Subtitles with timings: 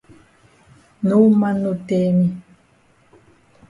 [1.09, 2.27] No man no tell me.